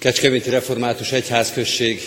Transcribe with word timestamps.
Kecskeméti 0.00 0.50
Református 0.50 1.12
Egyházközség 1.12 2.00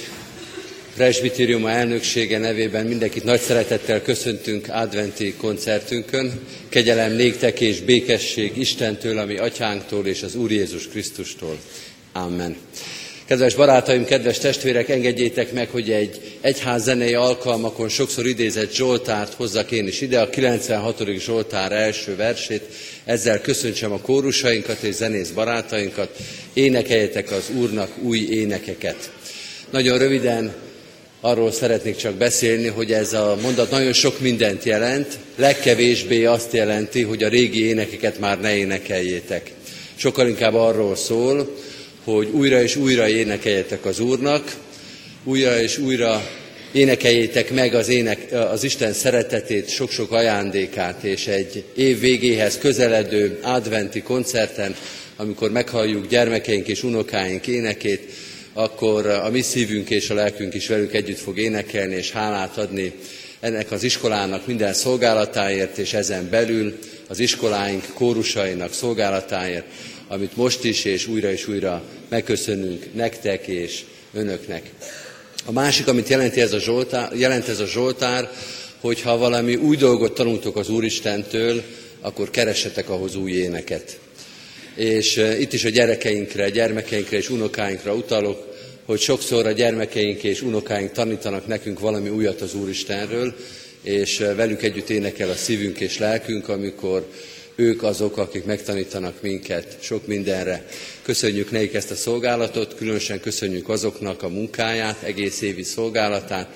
presbitériuma 0.96 1.70
elnöksége 1.70 2.38
nevében 2.38 2.86
mindenkit 2.86 3.24
nagy 3.24 3.40
szeretettel 3.40 4.02
köszöntünk 4.02 4.68
adventi 4.70 5.34
koncertünkön. 5.34 6.40
Kegyelem 6.70 7.12
néktek 7.12 7.62
és 7.62 7.82
békesség 7.82 8.58
Istentől, 8.58 9.18
ami 9.18 9.38
atyánktól 9.38 10.08
és 10.08 10.24
az 10.24 10.36
Úr 10.36 10.52
Jézus 10.52 10.88
Krisztustól. 10.88 11.58
Amen. 12.14 12.56
Kedves 13.26 13.56
barátaim, 13.56 14.06
kedves 14.06 14.38
testvérek, 14.38 14.90
engedjétek 14.90 15.52
meg, 15.52 15.70
hogy 15.70 15.92
egy 15.92 16.38
egyház 16.42 16.84
zenei 16.84 17.14
alkalmakon 17.14 17.90
sokszor 17.90 18.26
idézett 18.26 18.74
Zsoltárt 18.74 19.34
hozzak 19.34 19.72
én 19.72 19.88
is 19.88 20.02
ide, 20.02 20.20
a 20.20 20.30
96. 20.30 21.04
Zsoltár 21.18 21.72
első 21.72 22.16
versét. 22.16 22.62
Ezzel 23.06 23.42
köszöntsem 23.42 23.92
a 23.92 24.00
kórusainkat 24.00 24.82
és 24.82 24.94
zenész 24.96 25.30
barátainkat. 25.30 26.18
Énekeljetek 26.54 27.32
az 27.32 27.50
Úrnak 27.58 27.90
új 28.02 28.20
énekeket. 28.20 29.12
Nagyon 29.70 29.98
röviden 29.98 30.54
arról 31.22 31.52
szeretnék 31.52 31.96
csak 31.96 32.14
beszélni, 32.14 32.68
hogy 32.68 32.92
ez 32.92 33.14
a 33.14 33.38
mondat 33.42 33.72
nagyon 33.72 33.94
sok 33.94 34.20
mindent 34.20 34.64
jelent, 34.64 35.18
legkevésbé 35.36 36.26
azt 36.26 36.54
jelenti, 36.54 37.02
hogy 37.02 37.24
a 37.24 37.30
régi 37.30 37.68
énekeket 37.68 38.20
már 38.20 38.40
ne 38.40 38.56
énekeljétek. 38.56 39.52
Sokkal 39.96 40.28
inkább 40.28 40.54
arról 40.54 40.96
szól, 40.96 41.56
hogy 42.04 42.30
újra 42.32 42.62
és 42.62 42.76
újra 42.76 43.08
énekeljetek 43.08 43.86
az 43.86 44.00
Úrnak, 44.00 44.56
újra 45.24 45.60
és 45.62 45.78
újra 45.78 46.30
énekeljétek 46.72 47.52
meg 47.52 47.74
az, 47.74 47.88
ének, 47.88 48.32
az 48.32 48.64
Isten 48.64 48.94
szeretetét, 48.94 49.70
sok-sok 49.70 50.12
ajándékát, 50.12 51.04
és 51.04 51.28
egy 51.28 51.64
év 51.76 52.00
végéhez 52.00 52.58
közeledő 52.58 53.40
adventi 53.42 54.02
koncerten, 54.02 54.76
amikor 55.16 55.52
meghalljuk 55.52 56.08
gyermekeink 56.08 56.68
és 56.68 56.84
unokáink 56.84 57.48
énekét, 57.48 58.12
akkor 58.54 59.06
a 59.06 59.30
mi 59.30 59.42
szívünk 59.42 59.90
és 59.90 60.10
a 60.10 60.14
lelkünk 60.14 60.54
is 60.54 60.68
velük 60.68 60.94
együtt 60.94 61.20
fog 61.20 61.38
énekelni, 61.38 61.96
és 61.96 62.12
hálát 62.12 62.58
adni 62.58 62.94
ennek 63.40 63.72
az 63.72 63.84
iskolának 63.84 64.48
minden 64.48 64.74
szolgálatáért, 64.74 65.78
és 65.78 65.94
ezen 65.94 66.30
belül 66.30 66.80
az 67.08 67.20
iskoláink 67.20 67.86
kórusainak 67.94 68.74
szolgálatáért, 68.74 69.66
amit 70.08 70.36
most 70.36 70.64
is 70.64 70.86
és 70.86 71.08
újra 71.08 71.32
és 71.32 71.48
újra 71.48 71.84
megköszönünk 72.10 72.94
nektek 72.94 73.48
és 73.48 73.84
önöknek. 74.14 74.72
A 75.46 75.52
másik, 75.52 75.88
amit 75.88 76.08
jelenti 76.08 76.42
ez 76.42 76.54
a 76.54 76.60
Zsoltár, 76.60 77.12
jelent 77.16 77.48
ez 77.48 77.60
a 77.60 77.68
Zsoltár, 77.68 78.30
hogy 78.80 79.02
ha 79.02 79.18
valami 79.18 79.56
új 79.56 79.76
dolgot 79.76 80.14
tanultok 80.14 80.56
az 80.56 80.70
Úristentől, 80.70 81.64
akkor 82.02 82.30
keressetek 82.30 82.90
ahhoz 82.90 83.16
új 83.16 83.32
éneket. 83.32 84.00
És 84.76 85.18
uh, 85.18 85.40
itt 85.40 85.54
is 85.54 85.64
a 85.66 85.70
gyerekeinkre, 85.70 86.50
gyermekeinkre 86.50 87.18
és 87.18 87.30
unokáinkra 87.30 87.94
utalok, 87.94 88.54
hogy 88.86 89.00
sokszor 89.00 89.48
a 89.48 89.52
gyermekeink 89.52 90.24
és 90.24 90.42
unokáink 90.42 90.92
tanítanak 90.92 91.48
nekünk 91.48 91.80
valami 91.80 92.10
újat 92.10 92.42
az 92.42 92.54
Úristenről, 92.54 93.36
és 93.82 94.20
uh, 94.20 94.36
velük 94.36 94.64
együtt 94.64 94.90
énekel 94.90 95.30
a 95.30 95.36
szívünk 95.36 95.80
és 95.80 95.98
lelkünk, 95.98 96.50
amikor 96.50 97.08
ők 97.56 97.84
azok, 97.84 98.18
akik 98.18 98.46
megtanítanak 98.46 99.22
minket 99.22 99.78
sok 99.80 100.08
mindenre. 100.08 100.66
Köszönjük 101.02 101.52
nekik 101.52 101.74
ezt 101.74 101.92
a 101.92 101.96
szolgálatot, 101.96 102.76
különösen 102.76 103.20
köszönjük 103.20 103.70
azoknak 103.70 104.24
a 104.24 104.30
munkáját, 104.30 105.04
egész 105.04 105.42
évi 105.42 105.64
szolgálatát, 105.64 106.48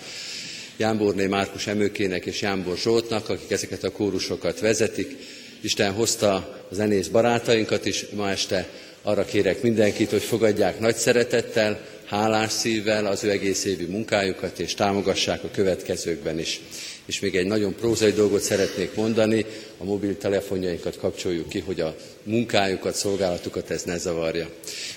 Jánborné 0.77 1.25
Márkus 1.25 1.67
Emőkének 1.67 2.25
és 2.25 2.41
Jánbor 2.41 2.77
Zsoltnak, 2.77 3.29
akik 3.29 3.51
ezeket 3.51 3.83
a 3.83 3.91
kórusokat 3.91 4.59
vezetik. 4.59 5.15
Isten 5.61 5.91
hozta 5.91 6.33
a 6.69 6.75
zenész 6.75 7.07
barátainkat 7.07 7.85
is 7.85 8.05
ma 8.15 8.29
este. 8.29 8.69
Arra 9.01 9.25
kérek 9.25 9.61
mindenkit, 9.61 10.09
hogy 10.09 10.21
fogadják 10.21 10.79
nagy 10.79 10.95
szeretettel, 10.95 11.79
hálás 12.05 12.51
szívvel 12.51 13.05
az 13.05 13.23
ő 13.23 13.29
egész 13.29 13.65
évi 13.65 13.85
munkájukat, 13.85 14.59
és 14.59 14.73
támogassák 14.73 15.43
a 15.43 15.49
következőkben 15.51 16.39
is. 16.39 16.61
És 17.07 17.19
még 17.19 17.35
egy 17.35 17.45
nagyon 17.45 17.75
prózai 17.75 18.11
dolgot 18.11 18.41
szeretnék 18.41 18.95
mondani, 18.95 19.45
a 19.77 19.83
mobiltelefonjainkat 19.83 20.97
kapcsoljuk 20.97 21.49
ki, 21.49 21.59
hogy 21.59 21.81
a 21.81 21.95
munkájukat, 22.23 22.95
szolgálatukat 22.95 23.69
ez 23.69 23.83
ne 23.83 23.97
zavarja. 23.97 24.49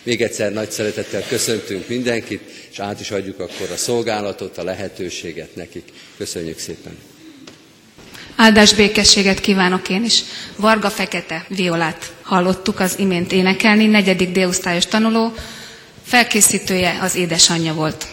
Még 0.02 0.22
egyszer 0.22 0.52
nagy 0.52 0.70
szeretettel 0.70 1.22
köszöntünk 1.28 1.88
mindenkit, 1.88 2.40
és 2.70 2.78
át 2.78 3.00
is 3.00 3.10
adjuk 3.10 3.40
akkor 3.40 3.70
a 3.72 3.76
szolgálatot, 3.76 4.58
a 4.58 4.64
lehetőséget 4.64 5.54
nekik. 5.54 5.92
Köszönjük 6.16 6.58
szépen! 6.58 6.98
Áldás 8.36 8.74
békességet 8.74 9.40
kívánok 9.40 9.88
én 9.88 10.04
is. 10.04 10.22
Varga 10.56 10.90
Fekete 10.90 11.44
Violát 11.48 12.12
hallottuk 12.22 12.80
az 12.80 12.98
imént 12.98 13.32
énekelni, 13.32 13.86
negyedik 13.86 14.30
délusztályos 14.30 14.86
tanuló, 14.86 15.32
felkészítője 16.04 16.98
az 17.00 17.14
édesanyja 17.14 17.74
volt. 17.74 18.06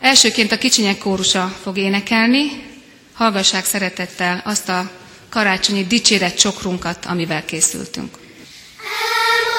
Elsőként 0.00 0.52
a 0.52 0.58
kicsinyek 0.58 0.98
kórusa 0.98 1.56
fog 1.62 1.78
énekelni, 1.78 2.68
hallgassák 3.12 3.64
szeretettel 3.64 4.42
azt 4.44 4.68
a 4.68 4.90
karácsonyi 5.28 5.84
dicséret 5.84 6.38
csokrunkat, 6.38 7.04
amivel 7.04 7.44
készültünk. 7.44 8.18
Jöjjetek, 8.18 9.49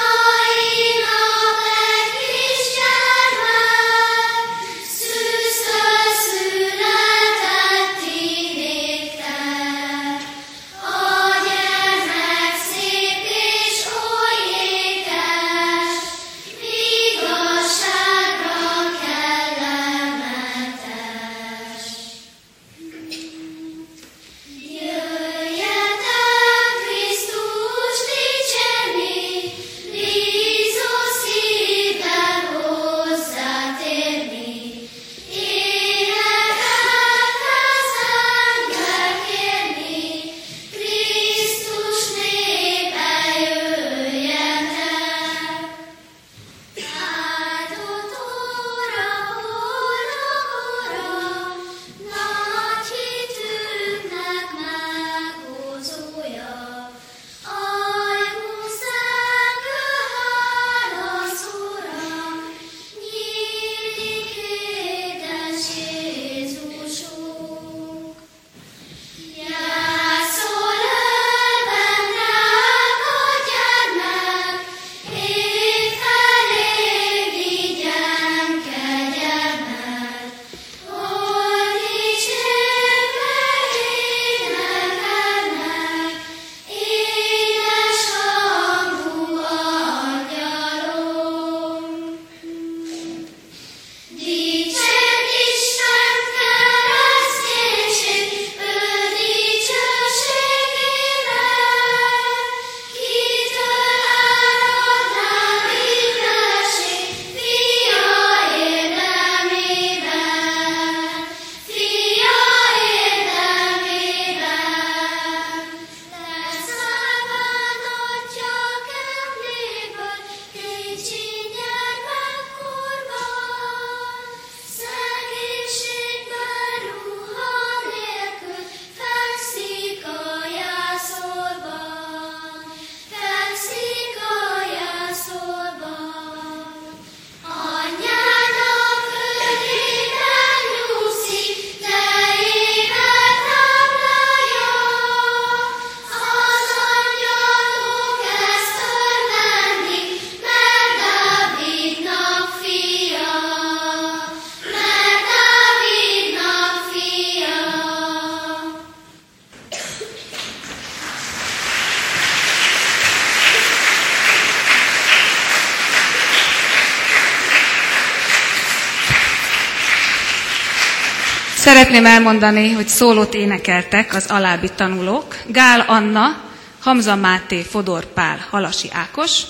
Szeretném 171.72 172.06
elmondani, 172.06 172.70
hogy 172.70 172.88
szólót 172.88 173.34
énekeltek 173.34 174.14
az 174.14 174.24
alábbi 174.28 174.68
tanulók. 174.76 175.36
Gál 175.46 175.80
Anna, 175.80 176.40
Hamza 176.80 177.16
Máté, 177.16 177.62
Fodor 177.70 178.04
Pál, 178.12 178.46
Halasi 178.50 178.88
Ákos, 178.92 179.40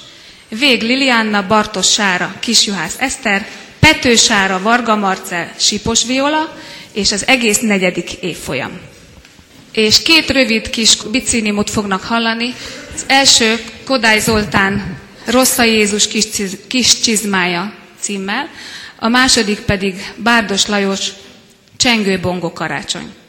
Vég 0.48 0.82
Lilianna, 0.82 1.46
Bartos 1.46 1.92
Sára, 1.92 2.34
Kisjuhász 2.40 2.94
Eszter, 2.98 3.46
Pető 3.78 4.14
Sára, 4.14 4.62
Varga 4.62 4.96
Marcel, 4.96 5.52
Sipos 5.56 6.04
Viola, 6.04 6.56
és 6.92 7.12
az 7.12 7.26
egész 7.26 7.60
negyedik 7.60 8.12
évfolyam. 8.12 8.80
És 9.72 10.02
két 10.02 10.30
rövid 10.30 10.70
kis 10.70 10.96
bicinimot 11.10 11.70
fognak 11.70 12.02
hallani. 12.02 12.54
Az 12.94 13.04
első 13.06 13.60
Kodály 13.84 14.20
Zoltán 14.20 14.98
Rossza 15.24 15.64
Jézus 15.64 16.08
kis, 16.08 16.26
kis 16.68 17.00
csizmája 17.00 17.72
címmel, 18.00 18.48
a 18.98 19.08
második 19.08 19.58
pedig 19.58 20.12
Bárdos 20.16 20.66
Lajos 20.66 21.08
Csengő 21.82 22.20
Bongó 22.20 22.52
Karácsony. 22.52 23.21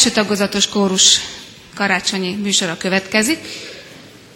Felső 0.00 0.14
tagozatos 0.20 0.68
kórus 0.68 1.20
karácsonyi 1.74 2.34
műsora 2.34 2.76
következik. 2.76 3.38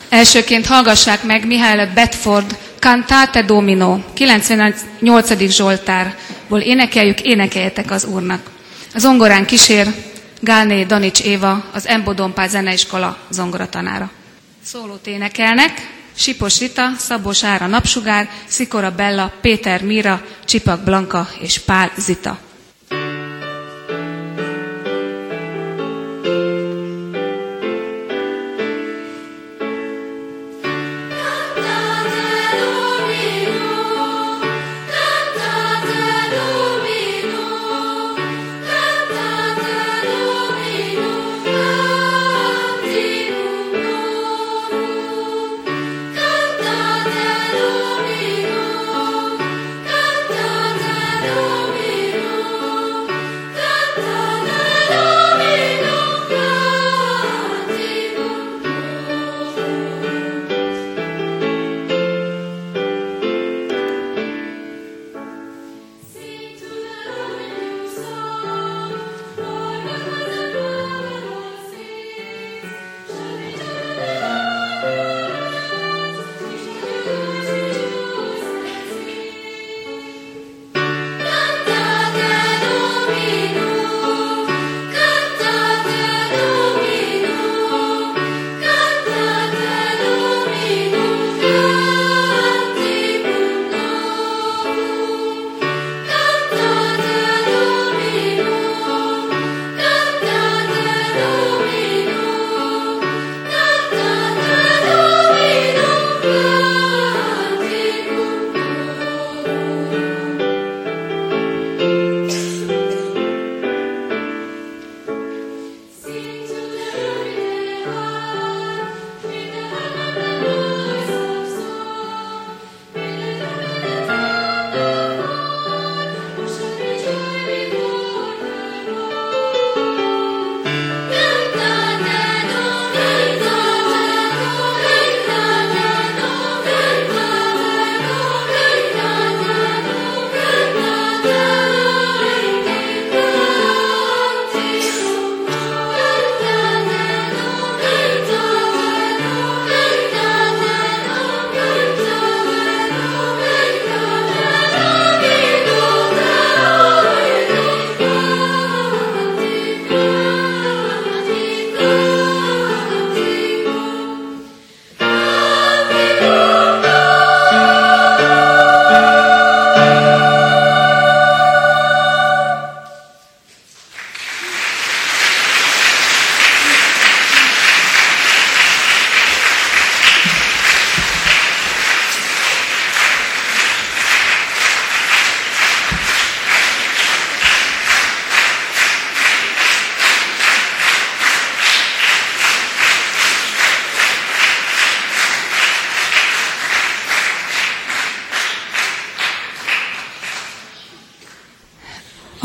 Elsőként 0.09 0.66
hallgassák 0.66 1.23
meg 1.23 1.47
Mihály 1.47 1.90
Bedford 1.94 2.56
Cantate 2.78 3.42
Domino 3.42 3.99
98. 4.14 5.50
Zsoltárból 5.50 6.61
énekeljük, 6.61 7.21
énekeljetek 7.21 7.90
az 7.90 8.04
Úrnak. 8.04 8.50
Az 8.94 9.02
zongorán 9.02 9.47
kísér 9.47 9.94
Gálné 10.40 10.85
Danics 10.85 11.21
Éva, 11.23 11.64
az 11.73 11.87
Embodompál 11.87 12.49
Zeneiskola 12.49 13.18
zongoratanára. 13.30 14.11
Szólót 14.64 15.06
énekelnek 15.06 15.88
Sipos 16.16 16.59
Rita, 16.61 16.90
Szabos 16.99 17.44
Ára 17.44 17.66
Napsugár, 17.66 18.28
Szikora 18.47 18.90
Bella, 18.90 19.33
Péter 19.40 19.83
Mira, 19.83 20.23
Csipak 20.44 20.80
Blanka 20.85 21.28
és 21.40 21.59
Pál 21.59 21.92
Zita. 21.97 22.44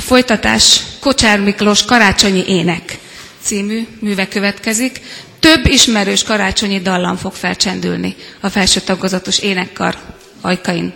Folytatás 0.09 0.81
Kocsár 0.99 1.39
Miklós 1.39 1.85
Karácsonyi 1.85 2.43
Ének 2.47 2.97
című 3.41 3.87
műve 3.99 4.27
következik. 4.27 5.01
Több 5.39 5.65
ismerős 5.65 6.23
karácsonyi 6.23 6.79
dallam 6.79 7.15
fog 7.15 7.33
felcsendülni 7.33 8.15
a 8.41 8.49
felső 8.49 8.79
tagozatos 8.79 9.39
énekkar 9.39 9.95
ajkain. 10.41 10.93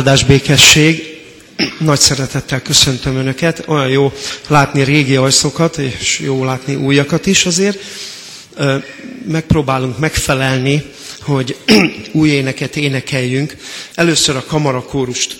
Áldás 0.00 0.24
békesség, 0.24 1.20
nagy 1.78 1.98
szeretettel 1.98 2.62
köszöntöm 2.62 3.16
Önöket. 3.16 3.62
Olyan 3.66 3.88
jó 3.88 4.12
látni 4.48 4.82
régi 4.82 5.16
ajszokat, 5.16 5.76
és 5.76 6.18
jó 6.18 6.44
látni 6.44 6.74
újakat 6.74 7.26
is 7.26 7.46
azért. 7.46 7.78
Megpróbálunk 9.26 9.98
megfelelni, 9.98 10.82
hogy 11.20 11.56
új 12.12 12.28
éneket 12.28 12.76
énekeljünk. 12.76 13.56
Először 13.94 14.36
a 14.36 14.44
kamarakórust 14.44 15.36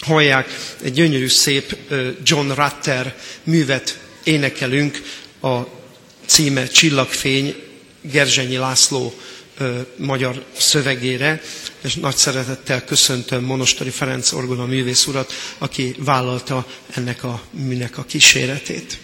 hallják, 0.00 0.48
egy 0.82 0.92
gyönyörű 0.92 1.28
szép 1.28 1.76
John 2.22 2.48
Rutter 2.48 3.14
művet 3.42 3.98
énekelünk, 4.22 5.02
a 5.42 5.58
címe 6.26 6.66
Csillagfény, 6.66 7.54
Gerzsenyi 8.00 8.56
László 8.56 9.14
magyar 9.96 10.44
szövegére, 10.56 11.40
és 11.84 11.94
nagy 11.94 12.16
szeretettel 12.16 12.84
köszöntöm 12.84 13.44
Monostori 13.44 13.90
Ferenc 13.90 14.32
Orgona 14.32 14.66
művész 14.66 15.06
urat, 15.06 15.32
aki 15.58 15.94
vállalta 15.98 16.66
ennek 16.94 17.24
a 17.24 17.42
műnek 17.50 17.98
a 17.98 18.04
kíséretét. 18.04 19.03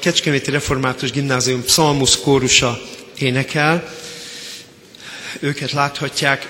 Kecskeméti 0.00 0.50
Református 0.50 1.10
Gimnázium 1.10 1.62
Psalmus 1.62 2.20
kórusa 2.20 2.80
énekel. 3.18 3.94
Őket 5.40 5.72
láthatják. 5.72 6.46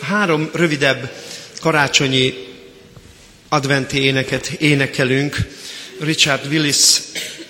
Három 0.00 0.50
rövidebb 0.52 1.12
karácsonyi 1.60 2.34
adventi 3.48 4.02
éneket 4.02 4.46
énekelünk. 4.46 5.36
Richard 6.00 6.46
Willis 6.46 6.76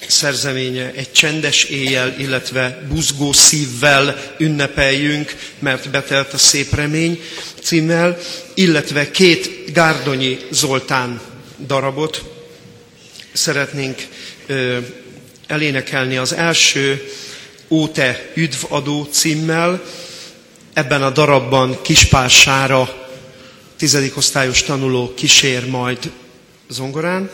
szerzeménye 0.06 0.92
egy 0.94 1.12
csendes 1.12 1.64
éjjel, 1.64 2.14
illetve 2.18 2.86
buzgó 2.88 3.32
szívvel 3.32 4.34
ünnepeljünk, 4.38 5.34
mert 5.58 5.90
betelt 5.90 6.32
a 6.32 6.38
szép 6.38 6.74
remény 6.74 7.20
címmel, 7.62 8.18
illetve 8.54 9.10
két 9.10 9.72
Gárdonyi 9.72 10.38
Zoltán 10.50 11.20
darabot 11.66 12.24
szeretnénk 13.32 14.06
elénekelni. 15.46 16.16
Az 16.16 16.32
első 16.32 17.08
Óte 17.68 18.30
üdvadó 18.34 19.08
címmel, 19.10 19.82
ebben 20.72 21.02
a 21.02 21.10
darabban 21.10 21.82
Kispálsára 21.82 23.08
tizedik 23.76 24.16
osztályos 24.16 24.62
tanuló 24.62 25.14
kísér 25.14 25.66
majd 25.66 26.10
zongorán, 26.68 27.30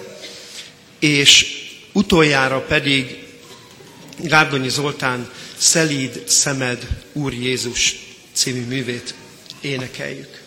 és 0.99 1.47
utoljára 1.93 2.61
pedig 2.61 3.25
Gárdonyi 4.19 4.69
Zoltán 4.69 5.31
Szelíd 5.57 6.23
szemed 6.27 6.87
Úr 7.13 7.33
Jézus 7.33 7.97
című 8.33 8.65
művét 8.65 9.15
énekeljük. 9.61 10.44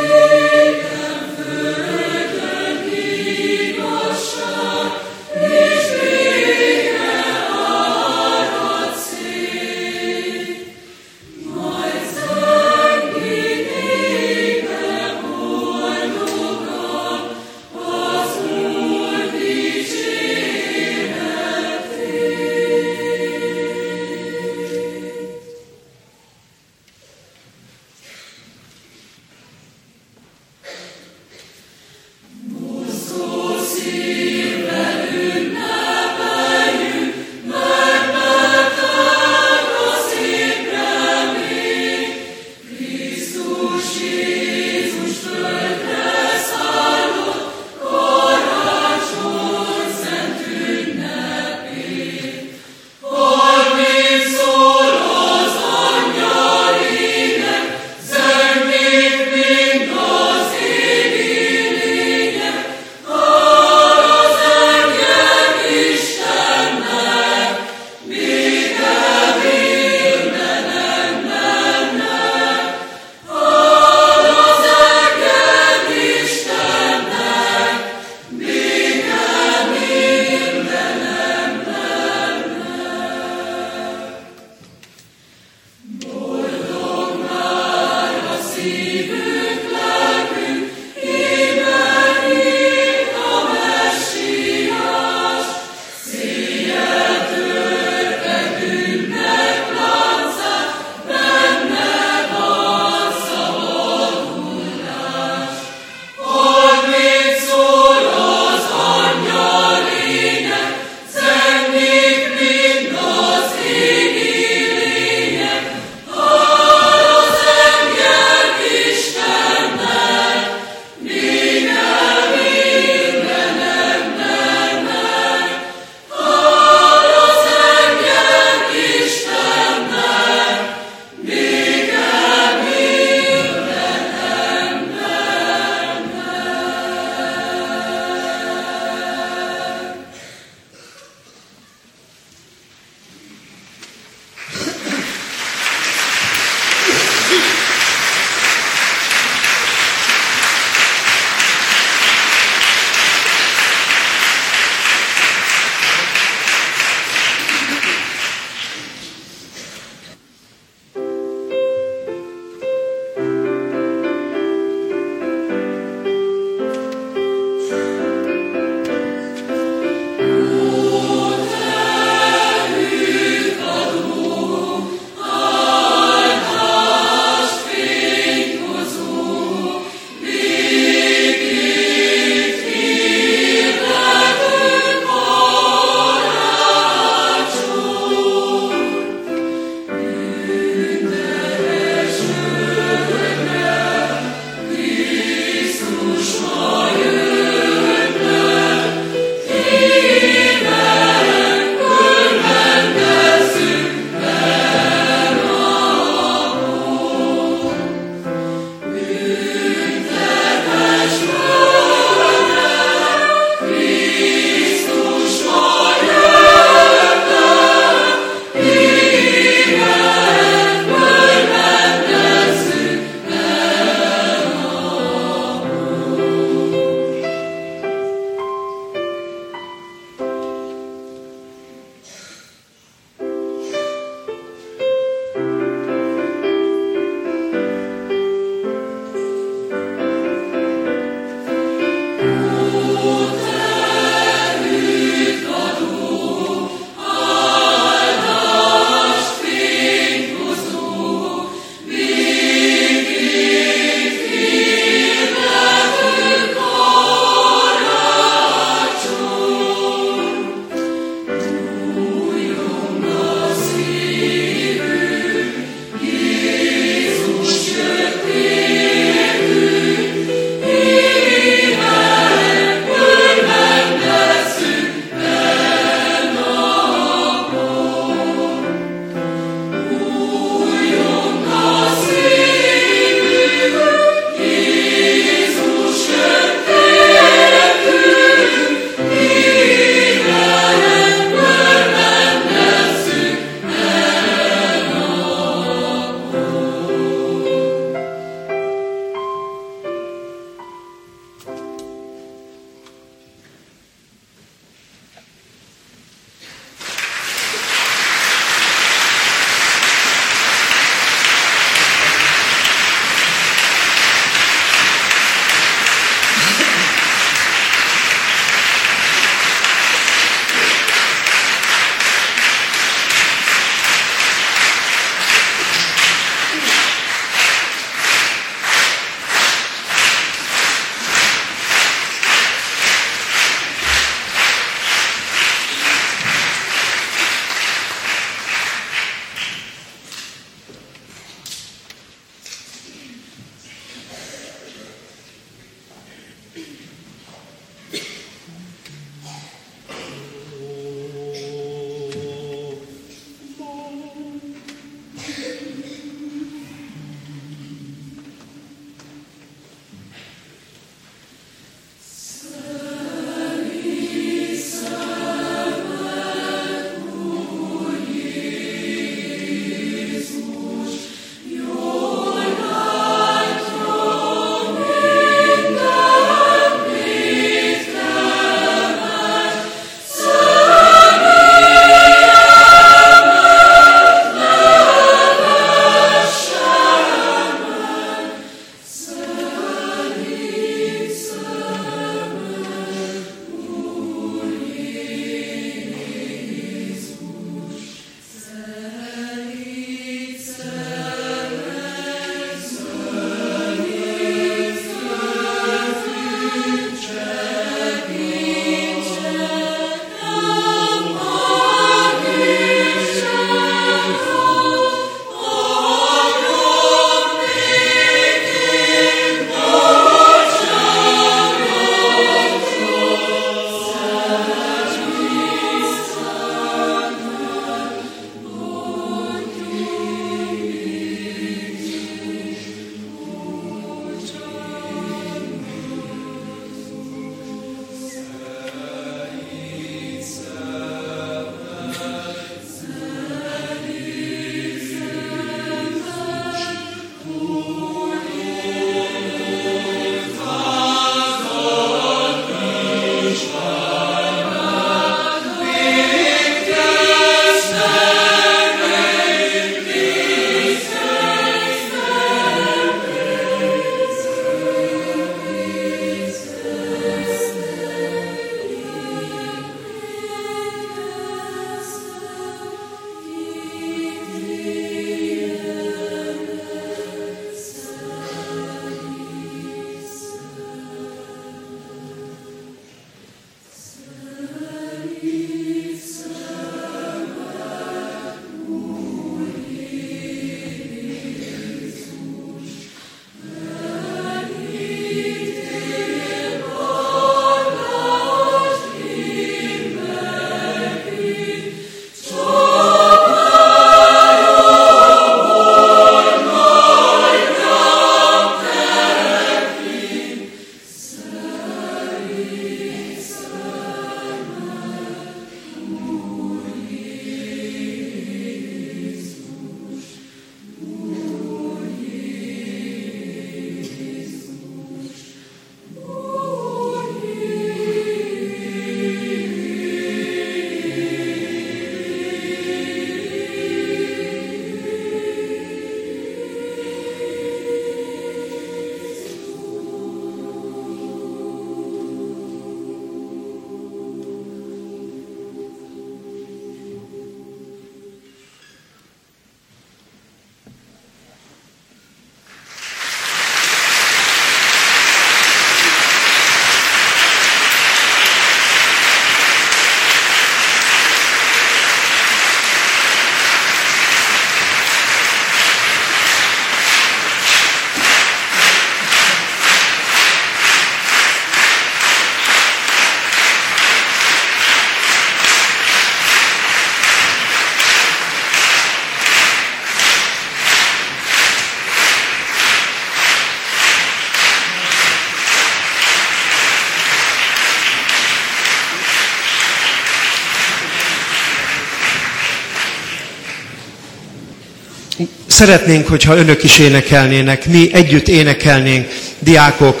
Szeretnénk, 595.56 596.06
hogyha 596.06 596.36
önök 596.36 596.62
is 596.62 596.78
énekelnének, 596.78 597.66
mi 597.66 597.88
együtt 597.92 598.28
énekelnénk, 598.28 599.08
diákok, 599.38 600.00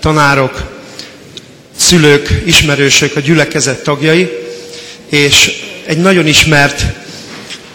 tanárok, 0.00 0.62
szülők, 1.76 2.28
ismerősök, 2.44 3.16
a 3.16 3.20
gyülekezet 3.20 3.82
tagjai, 3.82 4.30
és 5.10 5.50
egy 5.86 5.98
nagyon 5.98 6.26
ismert 6.26 6.84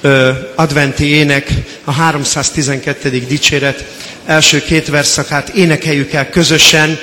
ö, 0.01 0.31
adventi 0.55 1.05
ének, 1.05 1.49
a 1.83 1.91
312. 1.91 3.09
dicséret 3.09 3.83
első 4.25 4.61
két 4.61 4.87
verszakát 4.87 5.49
énekeljük 5.49 6.13
el 6.13 6.29
közösen, 6.29 6.99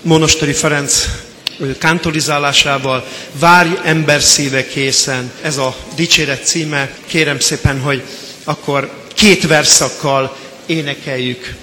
Monostori 0.00 0.52
Ferenc 0.52 1.04
kantorizálásával, 1.78 3.06
Várj 3.38 3.70
ember 3.84 4.22
szíve 4.22 4.66
készen, 4.66 5.30
ez 5.42 5.56
a 5.56 5.76
dicséret 5.96 6.44
címe. 6.44 6.90
Kérem 7.06 7.38
szépen, 7.38 7.80
hogy 7.80 8.02
akkor 8.44 9.01
két 9.14 9.46
verszakkal 9.46 10.36
énekeljük. 10.66 11.56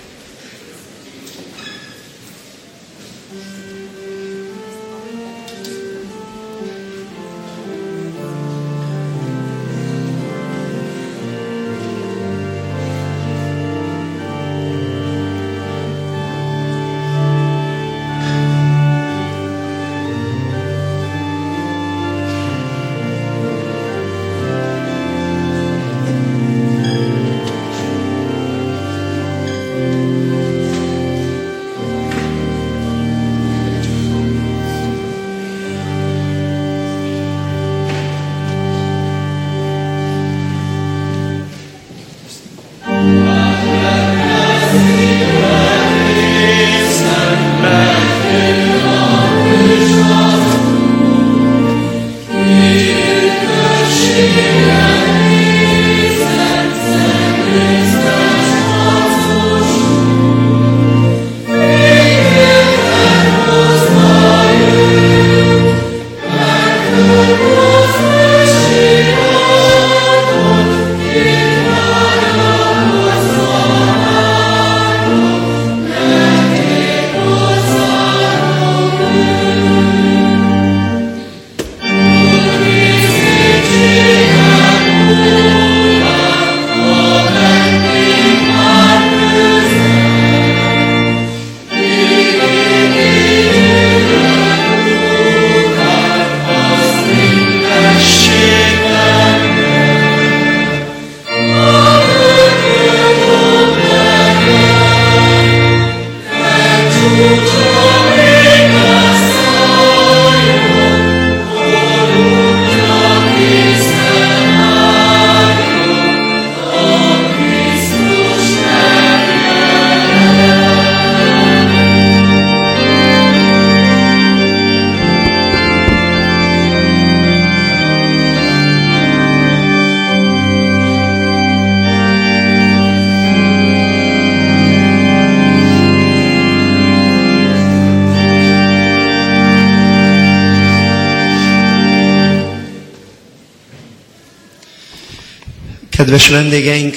Kedves 146.10 146.30
vendégeink, 146.30 146.96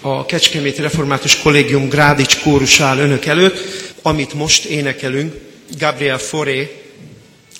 a 0.00 0.26
Kecskeméti 0.26 0.80
Református 0.80 1.38
Kollégium 1.38 1.88
Grádics 1.88 2.40
kórus 2.40 2.80
áll 2.80 2.98
önök 2.98 3.24
előtt, 3.24 3.58
amit 4.02 4.34
most 4.34 4.64
énekelünk, 4.64 5.34
Gabriel 5.78 6.18
Foré, 6.18 6.82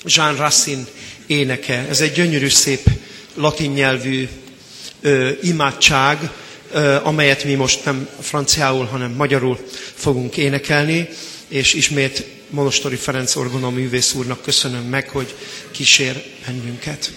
Jean 0.03 0.35
Racine 0.35 0.83
éneke. 1.27 1.85
Ez 1.89 2.01
egy 2.01 2.11
gyönyörű, 2.11 2.47
szép 2.47 2.89
latin 3.33 3.71
nyelvű 3.71 4.27
ö, 5.01 5.29
imádság, 5.41 6.29
ö, 6.71 6.95
amelyet 7.03 7.43
mi 7.43 7.53
most 7.53 7.85
nem 7.85 8.09
franciául, 8.19 8.85
hanem 8.85 9.11
magyarul 9.11 9.59
fogunk 9.95 10.37
énekelni, 10.37 11.09
és 11.47 11.73
ismét 11.73 12.25
Monostori 12.49 12.95
Ferenc 12.95 13.35
Orgona 13.35 13.69
művész 13.69 14.13
úrnak 14.13 14.41
köszönöm 14.41 14.83
meg, 14.83 15.09
hogy 15.09 15.35
kísér 15.71 16.23
bennünket. 16.45 17.11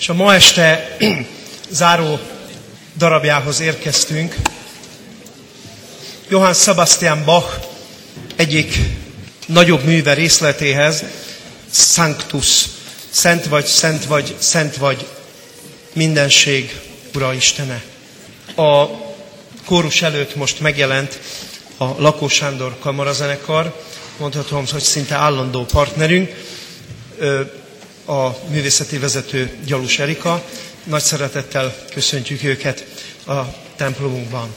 És 0.00 0.08
a 0.08 0.14
ma 0.14 0.34
este 0.34 0.96
záró 1.70 2.18
darabjához 2.96 3.60
érkeztünk. 3.60 4.36
Johann 6.28 6.52
Sebastian 6.52 7.24
Bach 7.24 7.68
egyik 8.36 8.78
nagyobb 9.46 9.84
műve 9.84 10.14
részletéhez, 10.14 11.04
Sanctus, 11.70 12.64
szent 13.10 13.46
vagy, 13.46 13.66
szent 13.66 14.04
vagy, 14.04 14.36
szent 14.38 14.76
vagy, 14.76 15.06
mindenség, 15.92 16.80
Ura 17.14 17.32
Istene. 17.32 17.82
A 18.56 18.86
kórus 19.64 20.02
előtt 20.02 20.34
most 20.34 20.60
megjelent 20.60 21.20
a 21.76 21.84
Lakó 21.84 22.28
Sándor 22.28 22.78
kamarazenekar, 22.78 23.82
mondhatom, 24.16 24.64
hogy 24.70 24.82
szinte 24.82 25.14
állandó 25.14 25.64
partnerünk, 25.64 26.30
a 28.06 28.28
művészeti 28.50 28.98
vezető 28.98 29.50
Gyalus 29.66 29.98
Erika. 29.98 30.44
Nagy 30.84 31.02
szeretettel 31.02 31.74
köszöntjük 31.94 32.42
őket 32.44 32.84
a 33.26 33.40
templomunkban. 33.76 34.54